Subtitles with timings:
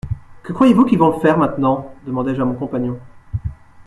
[0.41, 1.93] Que croyez-vous qu'ils vont faire maintenant?
[2.07, 2.99] demandai-je à mon compagnon.